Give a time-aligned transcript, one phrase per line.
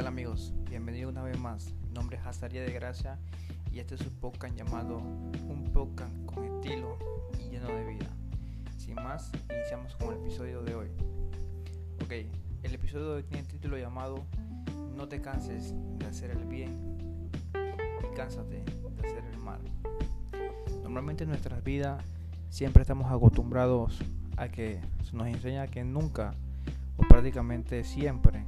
[0.00, 0.54] tal amigos?
[0.70, 1.74] Bienvenidos una vez más.
[1.86, 3.18] Mi nombre es Hazaria de Gracia
[3.70, 6.96] y este es un podcast llamado Un podcast con estilo
[7.38, 8.06] y lleno de vida.
[8.78, 10.88] Sin más, iniciamos con el episodio de hoy.
[12.02, 12.12] Ok,
[12.62, 14.24] el episodio de hoy tiene el título llamado
[14.96, 16.78] No te canses de hacer el bien
[17.52, 19.60] y cánsate de hacer el mal.
[20.82, 22.02] Normalmente en nuestras vidas
[22.48, 23.98] siempre estamos acostumbrados
[24.38, 26.32] a que se nos enseña que nunca
[26.96, 28.46] o prácticamente siempre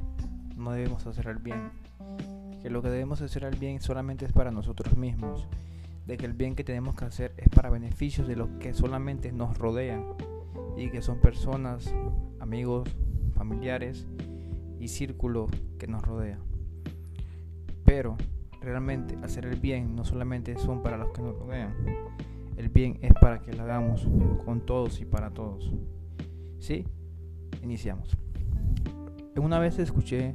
[0.56, 1.70] no debemos hacer el bien,
[2.62, 5.48] que lo que debemos hacer el bien solamente es para nosotros mismos,
[6.06, 9.32] de que el bien que tenemos que hacer es para beneficios de los que solamente
[9.32, 10.04] nos rodean
[10.76, 11.94] y que son personas,
[12.40, 12.88] amigos,
[13.34, 14.06] familiares
[14.78, 16.38] y círculo que nos rodea.
[17.84, 18.16] Pero
[18.60, 21.74] realmente hacer el bien no solamente son para los que nos rodean,
[22.56, 24.06] el bien es para que lo hagamos
[24.44, 25.72] con todos y para todos.
[26.58, 26.86] ¿Sí?
[27.62, 28.16] Iniciamos.
[29.40, 30.34] Una vez escuché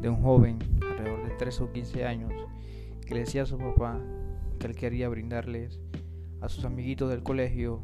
[0.00, 2.32] de un joven alrededor de 13 o 15 años
[3.06, 4.00] que le decía a su papá
[4.58, 5.80] que él quería brindarles
[6.40, 7.82] a sus amiguitos del colegio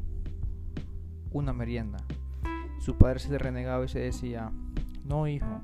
[1.30, 1.98] una merienda.
[2.80, 4.50] Su padre se renegaba y se decía,
[5.04, 5.60] no hijo,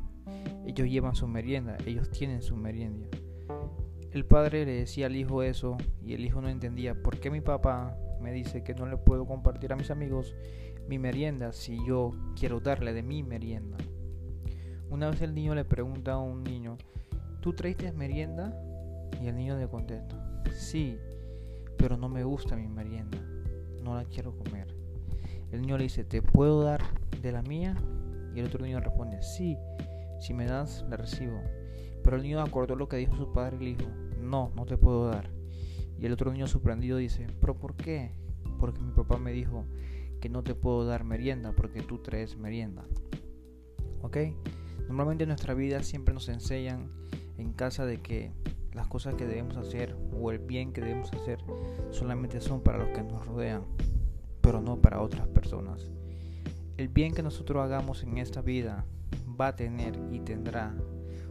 [0.67, 3.09] ellos llevan su merienda, ellos tienen su merienda.
[4.13, 7.41] El padre le decía al hijo eso y el hijo no entendía por qué mi
[7.41, 10.37] papá me dice que no le puedo compartir a mis amigos
[10.87, 13.79] mi merienda si yo quiero darle de mi merienda.
[14.93, 16.77] Una vez el niño le pregunta a un niño,
[17.41, 18.55] ¿tú traiste merienda?
[19.23, 20.15] Y el niño le contesta,
[20.55, 20.99] sí,
[21.79, 23.17] pero no me gusta mi merienda,
[23.83, 24.67] no la quiero comer.
[25.51, 26.83] El niño le dice, ¿te puedo dar
[27.23, 27.75] de la mía?
[28.35, 29.57] Y el otro niño responde, sí,
[30.21, 31.41] si me das, la recibo.
[32.05, 33.91] Pero el niño acordó lo que dijo su padre y le dijo,
[34.21, 35.31] no, no te puedo dar.
[35.99, 38.13] Y el otro niño sorprendido dice, ¿pero por qué?
[38.61, 39.65] Porque mi papá me dijo
[40.21, 42.85] que no te puedo dar merienda porque tú traes merienda.
[44.03, 44.19] ¿Ok?
[44.87, 46.91] Normalmente en nuestra vida siempre nos enseñan
[47.39, 48.33] en casa de que
[48.73, 51.39] las cosas que debemos hacer o el bien que debemos hacer
[51.91, 53.65] solamente son para los que nos rodean,
[54.41, 55.91] pero no para otras personas.
[56.77, 58.85] El bien que nosotros hagamos en esta vida
[59.41, 60.75] va a tener y tendrá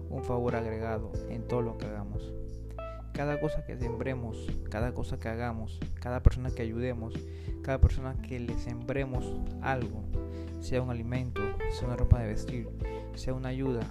[0.09, 2.33] un favor agregado en todo lo que hagamos.
[3.13, 7.13] Cada cosa que sembremos, cada cosa que hagamos, cada persona que ayudemos,
[7.61, 9.25] cada persona que le sembremos
[9.61, 10.03] algo,
[10.61, 12.69] sea un alimento, sea una ropa de vestir,
[13.17, 13.81] sea una ayuda,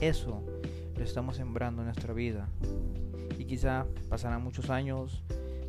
[0.00, 0.42] eso
[0.96, 2.48] lo estamos sembrando en nuestra vida.
[3.38, 5.22] Y quizá pasarán muchos años,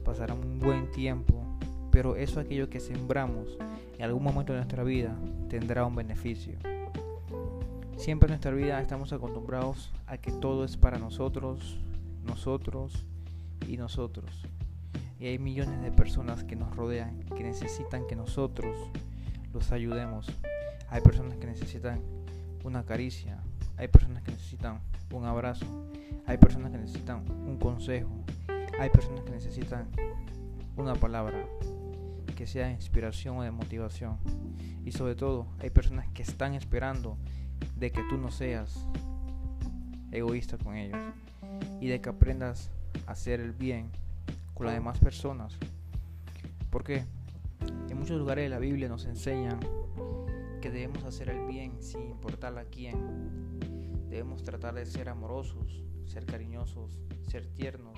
[0.03, 1.43] pasará un buen tiempo,
[1.91, 3.57] pero eso aquello que sembramos
[3.97, 5.15] en algún momento de nuestra vida
[5.49, 6.57] tendrá un beneficio.
[7.97, 11.77] Siempre en nuestra vida estamos acostumbrados a que todo es para nosotros,
[12.25, 13.05] nosotros
[13.67, 14.47] y nosotros.
[15.19, 18.75] Y hay millones de personas que nos rodean, que necesitan que nosotros
[19.53, 20.27] los ayudemos.
[20.89, 22.01] Hay personas que necesitan
[22.63, 23.39] una caricia,
[23.77, 24.79] hay personas que necesitan
[25.11, 25.65] un abrazo,
[26.25, 28.11] hay personas que necesitan un consejo,
[28.79, 29.87] hay personas que necesitan
[30.77, 31.45] una palabra
[32.35, 34.17] que sea de inspiración o de motivación.
[34.85, 37.17] Y sobre todo, hay personas que están esperando
[37.77, 38.87] de que tú no seas
[40.11, 40.99] egoísta con ellos
[41.79, 42.71] y de que aprendas
[43.07, 43.89] a hacer el bien
[44.53, 45.57] con las demás personas.
[46.69, 47.03] Porque
[47.89, 49.59] en muchos lugares de la Biblia nos enseñan
[50.61, 53.59] que debemos hacer el bien sin importar a quién.
[54.09, 57.97] Debemos tratar de ser amorosos, ser cariñosos, ser tiernos,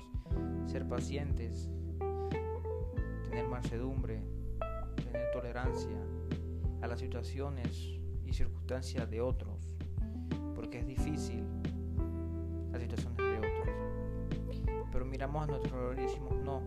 [0.66, 1.68] ser pacientes,
[3.28, 4.22] tener mansedumbre,
[4.96, 5.98] tener tolerancia
[6.80, 9.76] a las situaciones y circunstancias de otros,
[10.54, 11.44] porque es difícil
[12.72, 14.88] las situaciones de otros.
[14.90, 16.62] Pero miramos a nuestro dolor y decimos, no,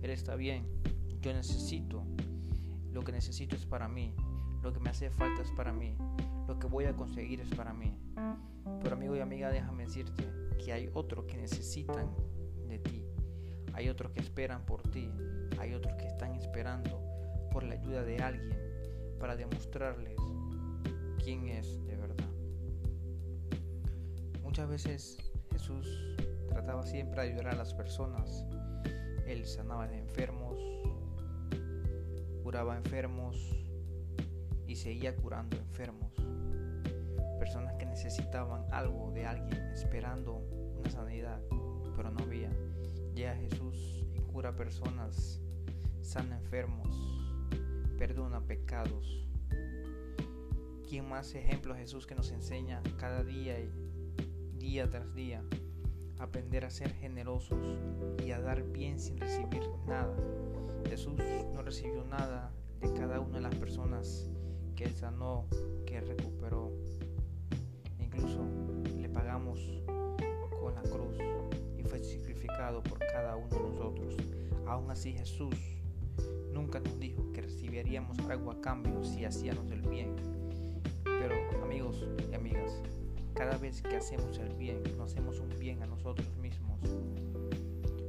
[0.00, 0.64] Él está bien,
[1.20, 2.04] yo necesito,
[2.92, 4.14] lo que necesito es para mí,
[4.62, 5.96] lo que me hace falta es para mí.
[6.46, 7.94] Lo que voy a conseguir es para mí.
[8.82, 10.24] Pero amigo y amiga, déjame decirte
[10.64, 12.14] que hay otros que necesitan
[12.68, 13.04] de ti.
[13.74, 15.10] Hay otros que esperan por ti.
[15.58, 17.00] Hay otros que están esperando
[17.52, 18.56] por la ayuda de alguien
[19.18, 20.16] para demostrarles
[21.22, 22.28] quién es de verdad.
[24.42, 25.18] Muchas veces
[25.52, 26.16] Jesús
[26.48, 28.44] trataba siempre de ayudar a las personas.
[29.26, 30.58] Él sanaba a enfermos,
[32.42, 33.57] curaba enfermos,
[34.68, 36.12] y seguía curando enfermos.
[37.40, 40.36] Personas que necesitaban algo de alguien, esperando
[40.78, 41.40] una sanidad,
[41.96, 42.50] pero no había.
[43.14, 45.40] Llega Jesús y cura personas,
[46.02, 46.88] sana enfermos,
[47.98, 49.26] perdona pecados.
[50.88, 53.72] ¿Quién más ejemplo Jesús que nos enseña cada día y
[54.58, 55.42] día tras día?
[56.18, 57.58] aprender a ser generosos
[58.24, 60.14] y a dar bien sin recibir nada.
[60.88, 61.14] Jesús
[61.54, 64.28] no recibió nada de cada una de las personas
[64.78, 65.44] riqueza no
[65.86, 66.70] que recuperó.
[67.98, 68.46] Incluso
[68.96, 69.58] le pagamos
[70.60, 71.18] con la cruz
[71.76, 74.16] y fue sacrificado por cada uno de nosotros.
[74.68, 75.56] Aún así Jesús
[76.52, 80.14] nunca nos dijo que recibiríamos algo a cambio si hacíamos el bien.
[81.02, 81.34] Pero
[81.64, 82.80] amigos y amigas,
[83.34, 86.78] cada vez que hacemos el bien, no hacemos un bien a nosotros mismos.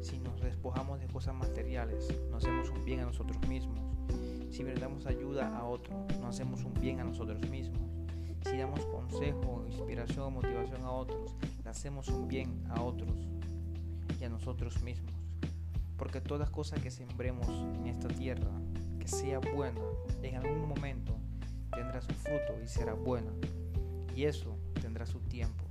[0.01, 3.98] Si nos despojamos de cosas materiales, no hacemos un bien a nosotros mismos
[4.51, 7.79] si damos ayuda a otro, nos hacemos un bien a nosotros mismos.
[8.43, 13.27] Si damos consejo, inspiración o motivación a otros, le hacemos un bien a otros
[14.19, 15.13] y a nosotros mismos.
[15.97, 18.51] Porque toda cosa que sembremos en esta tierra,
[18.99, 19.81] que sea buena,
[20.23, 21.15] en algún momento
[21.71, 23.31] tendrá su fruto y será buena.
[24.15, 25.63] Y eso tendrá su tiempo.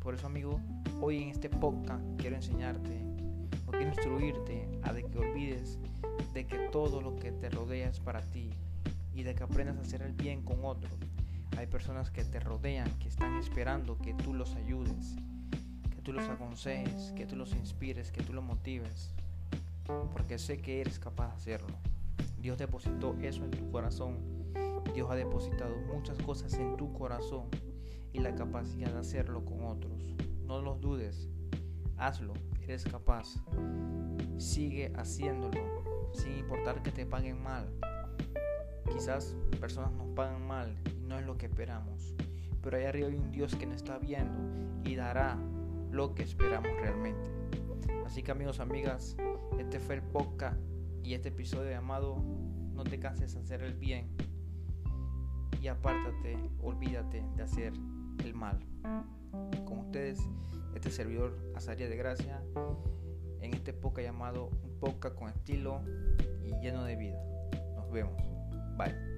[0.00, 0.60] Por eso, amigo,
[1.00, 3.00] hoy en este podcast quiero enseñarte
[3.66, 5.78] o quiero instruirte a de que olvides
[6.32, 8.50] de que todo lo que te rodea es para ti
[9.14, 10.92] y de que aprendas a hacer el bien con otros.
[11.56, 15.16] Hay personas que te rodean, que están esperando que tú los ayudes,
[15.90, 19.12] que tú los aconsejes, que tú los inspires, que tú los motives,
[20.12, 21.76] porque sé que eres capaz de hacerlo.
[22.40, 24.18] Dios depositó eso en tu corazón.
[24.94, 27.48] Dios ha depositado muchas cosas en tu corazón
[28.12, 30.02] y la capacidad de hacerlo con otros.
[30.46, 31.28] No los dudes,
[31.96, 33.36] hazlo, eres capaz.
[34.38, 35.81] Sigue haciéndolo,
[36.12, 37.68] sin importar que te paguen mal.
[38.92, 42.14] Quizás personas nos pagan mal y no es lo que esperamos,
[42.62, 44.40] pero allá arriba hay un Dios que nos está viendo
[44.84, 45.38] y dará
[45.90, 47.30] lo que esperamos realmente.
[48.04, 49.16] Así que amigos, amigas,
[49.58, 50.60] este fue el podcast
[51.02, 52.16] y este episodio llamado
[52.74, 54.08] No te canses de hacer el bien
[55.62, 57.72] y apártate, olvídate de hacer
[58.24, 58.58] el mal.
[59.64, 60.18] Con ustedes,
[60.74, 62.42] este servidor Azaria de Gracia,
[63.62, 65.82] en este podcast llamado Un podcast con estilo
[66.42, 67.18] y lleno de vida.
[67.76, 68.20] Nos vemos.
[68.76, 69.11] Bye.